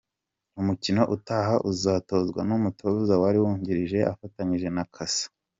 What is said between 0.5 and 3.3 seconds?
Umukino utaha uzatozwa n’umutoza